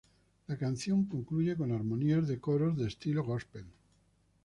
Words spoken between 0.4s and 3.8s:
La canción concluye con "armonías de coros de estilo gospel".